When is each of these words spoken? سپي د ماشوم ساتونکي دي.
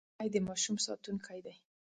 سپي 0.13 0.27
د 0.33 0.35
ماشوم 0.47 0.75
ساتونکي 0.85 1.39
دي. 1.45 1.55